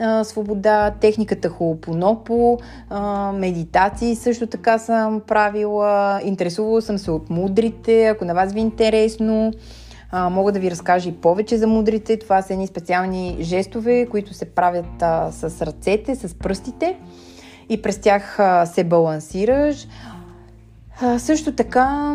а, 0.00 0.24
свобода, 0.24 0.90
техниката 1.00 1.48
Хоопонопо, 1.48 2.58
а, 2.90 3.32
медитации 3.32 4.16
също 4.16 4.46
така 4.46 4.78
съм 4.78 5.20
правила, 5.26 6.20
интересувала 6.24 6.82
съм 6.82 6.98
се 6.98 7.10
от 7.10 7.30
мудрите, 7.30 8.06
ако 8.06 8.24
на 8.24 8.34
вас 8.34 8.52
ви 8.52 8.58
е 8.58 8.62
интересно. 8.62 9.52
а, 10.10 10.30
мога 10.30 10.52
да 10.52 10.58
ви 10.58 10.70
разкажа 10.70 11.08
и 11.08 11.12
повече 11.12 11.58
за 11.58 11.66
мудрите. 11.66 12.18
Това 12.18 12.42
са 12.42 12.52
едни 12.52 12.66
специални 12.66 13.36
жестове, 13.40 14.06
които 14.06 14.34
се 14.34 14.44
правят 14.44 15.02
а, 15.02 15.32
с 15.32 15.66
ръцете, 15.66 16.14
с 16.14 16.34
пръстите 16.34 16.96
и 17.68 17.82
през 17.82 17.98
тях 17.98 18.40
а, 18.40 18.66
се 18.66 18.84
балансираш. 18.84 19.88
А, 21.00 21.18
също 21.18 21.52
така 21.52 22.14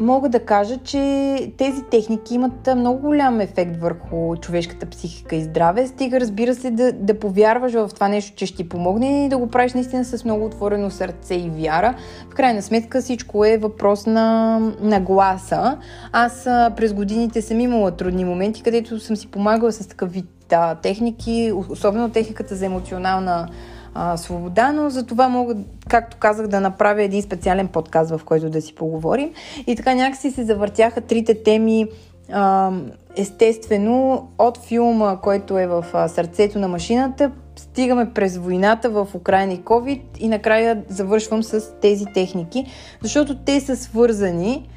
мога 0.00 0.28
да 0.28 0.40
кажа, 0.40 0.76
че 0.76 1.52
тези 1.58 1.82
техники 1.90 2.34
имат 2.34 2.68
много 2.76 2.98
голям 2.98 3.40
ефект 3.40 3.76
върху 3.76 4.36
човешката 4.36 4.86
психика 4.86 5.36
и 5.36 5.42
здраве. 5.42 5.86
Стига, 5.86 6.20
разбира 6.20 6.54
се, 6.54 6.70
да, 6.70 6.92
да 6.92 7.18
повярваш 7.18 7.72
в 7.72 7.90
това 7.94 8.08
нещо, 8.08 8.36
че 8.36 8.46
ще 8.46 8.56
ти 8.56 8.68
помогне 8.68 9.24
и 9.24 9.28
да 9.28 9.38
го 9.38 9.46
правиш 9.46 9.74
наистина 9.74 10.04
с 10.04 10.24
много 10.24 10.44
отворено 10.44 10.90
сърце 10.90 11.34
и 11.34 11.50
вяра. 11.50 11.94
В 12.30 12.34
крайна 12.34 12.62
сметка 12.62 13.00
всичко 13.00 13.44
е 13.44 13.58
въпрос 13.58 14.06
на, 14.06 14.58
на 14.80 15.00
гласа. 15.00 15.78
Аз 16.12 16.44
през 16.76 16.92
годините 16.92 17.42
съм 17.42 17.60
имала 17.60 17.90
трудни 17.90 18.24
моменти, 18.24 18.62
където 18.62 19.00
съм 19.00 19.16
си 19.16 19.26
помагала 19.26 19.72
с 19.72 19.86
такъв 19.88 20.12
вид 20.12 20.26
да, 20.48 20.74
техники, 20.74 21.52
особено 21.68 22.10
техниката 22.10 22.54
за 22.54 22.66
емоционална 22.66 23.48
а, 23.94 24.16
свобода, 24.16 24.72
но 24.72 24.90
за 24.90 25.06
това 25.06 25.28
мога, 25.28 25.54
както 25.88 26.16
казах, 26.16 26.46
да 26.46 26.60
направя 26.60 27.02
един 27.02 27.22
специален 27.22 27.68
подкаст, 27.68 28.10
в 28.10 28.20
който 28.24 28.50
да 28.50 28.62
си 28.62 28.74
поговорим. 28.74 29.32
И 29.66 29.76
така 29.76 29.94
някакси 29.94 30.30
се 30.30 30.44
завъртяха 30.44 31.00
трите 31.00 31.42
теми 31.42 31.86
а, 32.32 32.72
естествено 33.16 34.28
от 34.38 34.58
филма, 34.58 35.16
който 35.16 35.58
е 35.58 35.66
в 35.66 36.08
сърцето 36.08 36.58
на 36.58 36.68
машината, 36.68 37.30
стигаме 37.56 38.12
през 38.14 38.36
войната 38.36 38.90
в 38.90 39.08
Украина 39.14 39.52
и 39.52 39.58
COVID 39.58 40.00
и 40.18 40.28
накрая 40.28 40.82
завършвам 40.88 41.42
с 41.42 41.80
тези 41.80 42.04
техники, 42.14 42.66
защото 43.02 43.36
те 43.36 43.60
са 43.60 43.76
свързани 43.76 44.68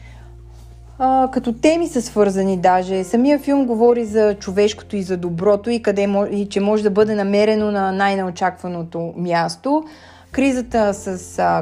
а, 1.05 1.29
като 1.31 1.53
теми 1.53 1.87
са 1.87 2.01
свързани 2.01 2.57
даже. 2.57 3.03
Самия 3.03 3.39
филм 3.39 3.65
говори 3.65 4.05
за 4.05 4.35
човешкото 4.35 4.95
и 4.95 5.03
за 5.03 5.17
доброто 5.17 5.69
и, 5.69 5.81
къде, 5.81 6.07
и 6.31 6.49
че 6.49 6.59
може 6.59 6.83
да 6.83 6.89
бъде 6.89 7.15
намерено 7.15 7.71
на 7.71 7.91
най-неочакваното 7.91 9.13
място. 9.17 9.83
Кризата 10.31 10.93
с 10.93 11.17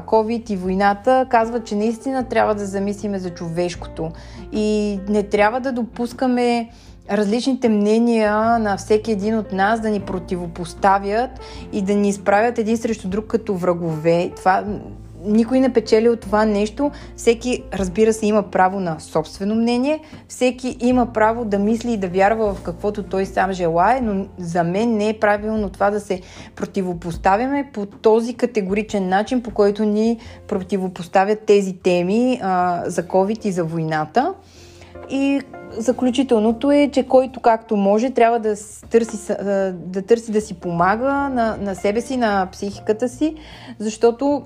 COVID 0.05 0.51
и 0.51 0.55
войната 0.55 1.25
казва, 1.29 1.63
че 1.63 1.75
наистина 1.75 2.23
трябва 2.23 2.55
да 2.55 2.65
замислиме 2.65 3.19
за 3.19 3.29
човешкото 3.29 4.11
и 4.51 4.99
не 5.09 5.23
трябва 5.23 5.59
да 5.59 5.71
допускаме 5.71 6.69
различните 7.11 7.69
мнения 7.69 8.59
на 8.59 8.77
всеки 8.77 9.11
един 9.11 9.37
от 9.37 9.51
нас 9.51 9.79
да 9.79 9.89
ни 9.89 9.99
противопоставят 9.99 11.31
и 11.73 11.81
да 11.81 11.93
ни 11.93 12.09
изправят 12.09 12.57
един 12.57 12.77
срещу 12.77 13.07
друг 13.07 13.25
като 13.27 13.55
врагове. 13.55 14.31
Това 14.35 14.63
никой 15.25 15.59
не 15.59 15.73
печели 15.73 16.09
от 16.09 16.19
това 16.19 16.45
нещо. 16.45 16.91
Всеки, 17.15 17.63
разбира 17.73 18.13
се, 18.13 18.25
има 18.25 18.43
право 18.43 18.79
на 18.79 18.99
собствено 18.99 19.55
мнение. 19.55 19.99
Всеки 20.27 20.77
има 20.79 21.13
право 21.13 21.45
да 21.45 21.59
мисли 21.59 21.91
и 21.91 21.97
да 21.97 22.07
вярва 22.07 22.53
в 22.53 22.61
каквото 22.61 23.03
той 23.03 23.25
сам 23.25 23.51
желае, 23.51 24.01
но 24.01 24.25
за 24.37 24.63
мен 24.63 24.97
не 24.97 25.09
е 25.09 25.19
правилно 25.19 25.69
това 25.69 25.89
да 25.89 25.99
се 25.99 26.21
противопоставяме 26.55 27.69
по 27.73 27.85
този 27.85 28.33
категоричен 28.33 29.09
начин, 29.09 29.43
по 29.43 29.51
който 29.51 29.85
ни 29.85 30.17
противопоставят 30.47 31.39
тези 31.39 31.73
теми 31.73 32.39
а, 32.43 32.83
за 32.85 33.03
COVID 33.03 33.45
и 33.45 33.51
за 33.51 33.63
войната. 33.63 34.33
И 35.09 35.41
заключителното 35.77 36.71
е, 36.71 36.89
че 36.93 37.03
който 37.03 37.39
както 37.39 37.75
може, 37.75 38.09
трябва 38.09 38.39
да 38.39 38.55
търси 38.89 39.33
да, 39.73 40.01
търси 40.01 40.31
да 40.31 40.41
си 40.41 40.53
помага 40.53 41.11
на, 41.11 41.57
на 41.61 41.75
себе 41.75 42.01
си, 42.01 42.17
на 42.17 42.47
психиката 42.51 43.09
си, 43.09 43.35
защото 43.79 44.43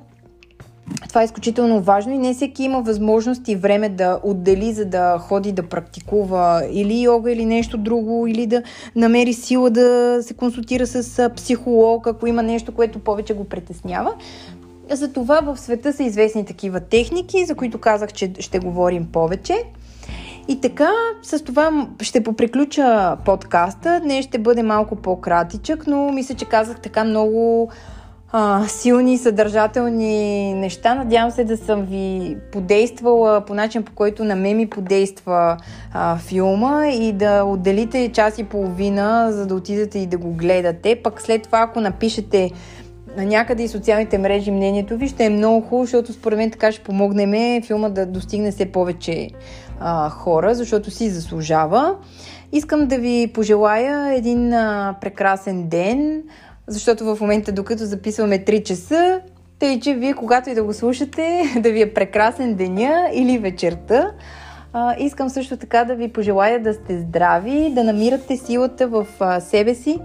това 1.09 1.21
е 1.21 1.25
изключително 1.25 1.81
важно 1.81 2.13
и 2.13 2.17
не 2.17 2.33
всеки 2.33 2.63
има 2.63 2.81
възможност 2.81 3.47
и 3.47 3.55
време 3.55 3.89
да 3.89 4.19
отдели, 4.23 4.73
за 4.73 4.85
да 4.85 5.17
ходи 5.19 5.51
да 5.51 5.63
практикува 5.63 6.61
или 6.71 7.01
йога, 7.01 7.31
или 7.31 7.45
нещо 7.45 7.77
друго, 7.77 8.27
или 8.27 8.47
да 8.47 8.63
намери 8.95 9.33
сила 9.33 9.69
да 9.69 10.19
се 10.21 10.33
консултира 10.33 10.87
с 10.87 11.29
психолог, 11.35 12.07
ако 12.07 12.27
има 12.27 12.43
нещо, 12.43 12.71
което 12.71 12.99
повече 12.99 13.33
го 13.33 13.43
притеснява. 13.43 14.13
Затова 14.91 15.41
в 15.41 15.57
света 15.57 15.93
са 15.93 16.03
известни 16.03 16.45
такива 16.45 16.79
техники, 16.79 17.45
за 17.45 17.55
които 17.55 17.77
казах, 17.77 18.13
че 18.13 18.33
ще 18.39 18.59
говорим 18.59 19.05
повече. 19.05 19.63
И 20.47 20.61
така, 20.61 20.91
с 21.23 21.43
това 21.43 21.87
ще 22.01 22.23
поприключа 22.23 23.17
подкаста. 23.25 23.99
Днес 24.03 24.25
ще 24.25 24.37
бъде 24.37 24.63
малко 24.63 24.95
по-кратичък, 24.95 25.87
но 25.87 26.11
мисля, 26.11 26.35
че 26.35 26.45
казах 26.45 26.79
така 26.79 27.03
много 27.03 27.69
а, 28.31 28.67
силни, 28.67 29.17
съдържателни 29.17 30.53
неща. 30.53 30.95
Надявам 30.95 31.31
се 31.31 31.43
да 31.43 31.57
съм 31.57 31.81
ви 31.81 32.37
подействала 32.51 33.41
по 33.41 33.53
начин, 33.53 33.83
по 33.83 33.91
който 33.91 34.23
на 34.23 34.35
мен 34.35 34.57
ми 34.57 34.69
подейства 34.69 35.57
а, 35.93 36.17
филма 36.17 36.87
и 36.87 37.11
да 37.11 37.43
отделите 37.43 38.11
час 38.11 38.37
и 38.37 38.43
половина, 38.43 39.27
за 39.31 39.47
да 39.47 39.55
отидете 39.55 39.99
и 39.99 40.07
да 40.07 40.17
го 40.17 40.31
гледате. 40.31 41.01
Пък 41.03 41.21
след 41.21 41.43
това, 41.43 41.59
ако 41.61 41.81
напишете 41.81 42.51
на 43.17 43.25
някъде 43.25 43.63
и 43.63 43.67
социалните 43.67 44.17
мрежи 44.17 44.51
мнението 44.51 44.97
ви, 44.97 45.07
ще 45.07 45.25
е 45.25 45.29
много 45.29 45.61
хубаво, 45.61 45.83
защото 45.83 46.13
според 46.13 46.37
мен 46.37 46.51
така 46.51 46.71
ще 46.71 46.83
помогнем 46.83 47.61
филма 47.61 47.89
да 47.89 48.05
достигне 48.05 48.51
все 48.51 48.65
повече 48.65 49.29
а, 49.79 50.09
хора, 50.09 50.55
защото 50.55 50.91
си 50.91 51.09
заслужава. 51.09 51.95
Искам 52.51 52.87
да 52.87 52.97
ви 52.97 53.31
пожелая 53.33 54.15
един 54.15 54.53
а, 54.53 54.95
прекрасен 55.01 55.67
ден, 55.67 56.23
защото 56.67 57.15
в 57.15 57.21
момента, 57.21 57.51
докато 57.51 57.85
записваме 57.85 58.45
3 58.45 58.63
часа, 58.63 59.21
тъй, 59.59 59.79
че 59.79 59.93
вие, 59.93 60.13
когато 60.13 60.49
и 60.49 60.53
да 60.53 60.63
го 60.63 60.73
слушате, 60.73 61.43
да 61.59 61.71
ви 61.71 61.81
е 61.81 61.93
прекрасен 61.93 62.55
деня 62.55 63.09
или 63.13 63.37
вечерта. 63.37 64.11
А, 64.73 64.95
искам 64.99 65.29
също 65.29 65.57
така 65.57 65.83
да 65.83 65.95
ви 65.95 66.13
пожелая 66.13 66.63
да 66.63 66.73
сте 66.73 66.99
здрави, 66.99 67.71
да 67.75 67.83
намирате 67.83 68.37
силата 68.37 68.87
в 68.87 69.07
а, 69.19 69.39
себе 69.41 69.75
си, 69.75 69.99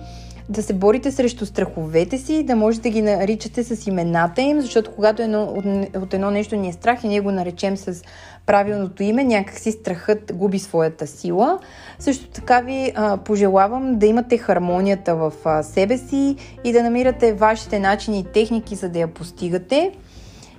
да 0.48 0.62
се 0.62 0.72
борите 0.72 1.12
срещу 1.12 1.46
страховете 1.46 2.18
си, 2.18 2.42
да 2.42 2.56
можете 2.56 2.82
да 2.82 2.92
ги 2.92 3.02
наричате 3.02 3.64
с 3.64 3.86
имената 3.86 4.42
им, 4.42 4.60
защото 4.60 4.90
когато 4.90 5.22
едно, 5.22 5.42
от, 5.42 5.64
от 5.96 6.14
едно 6.14 6.30
нещо 6.30 6.56
ни 6.56 6.68
е 6.68 6.72
страх 6.72 7.04
и 7.04 7.08
ние 7.08 7.20
го 7.20 7.30
наречем 7.30 7.76
с 7.76 8.02
правилното 8.50 9.02
име, 9.02 9.24
някакси 9.24 9.72
страхът 9.72 10.32
губи 10.34 10.58
своята 10.58 11.06
сила. 11.06 11.58
Също 11.98 12.30
така 12.30 12.60
ви 12.60 12.92
а, 12.94 13.16
пожелавам 13.16 13.98
да 13.98 14.06
имате 14.06 14.38
хармонията 14.38 15.14
в 15.14 15.32
а, 15.44 15.62
себе 15.62 15.98
си 15.98 16.36
и 16.64 16.72
да 16.72 16.82
намирате 16.82 17.32
вашите 17.32 17.78
начини 17.78 18.18
и 18.18 18.24
техники, 18.24 18.74
за 18.74 18.88
да 18.88 18.98
я 18.98 19.08
постигате. 19.08 19.92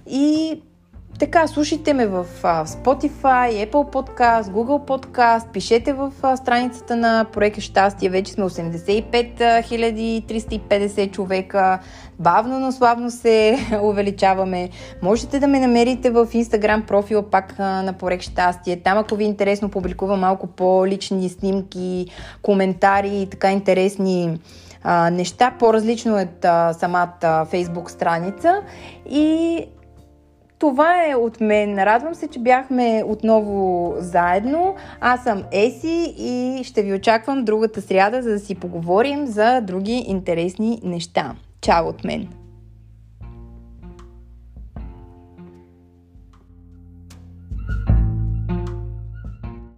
И 0.07 0.61
така, 1.21 1.47
слушайте 1.47 1.93
ме 1.93 2.07
в 2.07 2.25
Spotify, 2.43 3.69
Apple 3.69 3.71
Podcast, 3.71 4.43
Google 4.43 4.87
Podcast, 4.87 5.51
пишете 5.51 5.93
в 5.93 6.11
страницата 6.37 6.95
на 6.95 7.25
проекта 7.33 7.61
Щастие. 7.61 8.09
Вече 8.09 8.31
сме 8.31 8.43
85 8.43 9.37
350 9.67 11.11
човека. 11.11 11.79
Бавно, 12.19 12.59
но 12.59 12.71
славно 12.71 13.11
се 13.11 13.57
увеличаваме. 13.81 14.69
Можете 15.01 15.39
да 15.39 15.47
ме 15.47 15.59
намерите 15.59 16.09
в 16.09 16.25
Instagram 16.25 16.85
профила 16.85 17.29
пак 17.29 17.59
на 17.59 17.93
проект 17.99 18.23
Щастие. 18.23 18.81
Там, 18.83 18.97
ако 18.97 19.15
ви 19.15 19.23
е 19.23 19.27
интересно, 19.27 19.69
публикувам 19.69 20.19
малко 20.19 20.47
по-лични 20.47 21.29
снимки, 21.29 22.07
коментари 22.41 23.21
и 23.21 23.27
така 23.29 23.51
интересни 23.51 24.39
неща, 25.11 25.53
по-различно 25.59 26.15
от 26.21 26.45
а, 26.45 26.73
самата 26.73 27.45
Facebook 27.51 27.89
страница. 27.89 28.61
И 29.09 29.65
това 30.61 31.11
е 31.11 31.15
от 31.15 31.41
мен. 31.41 31.79
Радвам 31.79 32.15
се, 32.15 32.27
че 32.27 32.39
бяхме 32.39 33.03
отново 33.07 33.93
заедно. 33.97 34.75
Аз 34.99 35.23
съм 35.23 35.43
Еси 35.51 36.15
и 36.17 36.63
ще 36.63 36.83
ви 36.83 36.93
очаквам 36.93 37.45
другата 37.45 37.81
сряда, 37.81 38.21
за 38.21 38.29
да 38.29 38.39
си 38.39 38.55
поговорим 38.55 39.25
за 39.27 39.61
други 39.61 40.05
интересни 40.07 40.79
неща. 40.83 41.35
Чао 41.61 41.87
от 41.87 42.03
мен! 42.03 42.40